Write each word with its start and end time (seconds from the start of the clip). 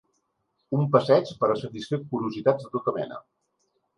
Un 0.77 0.87
passeig 0.95 1.33
per 1.43 1.51
a 1.55 1.59
satisfer 1.59 2.01
curiositats 2.13 2.65
de 2.67 2.75
tota 2.79 2.97
mena. 2.99 3.21